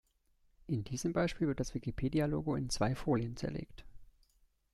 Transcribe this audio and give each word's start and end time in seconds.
In 0.65 0.83
diesem 0.83 1.13
Beispiel 1.13 1.45
wird 1.47 1.59
das 1.59 1.75
Wikipedia-Logo 1.75 2.55
in 2.55 2.71
zwei 2.71 2.95
Folien 2.95 3.37
zerlegt. 3.37 3.85